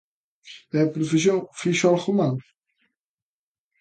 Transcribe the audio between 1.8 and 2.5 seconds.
algo mal?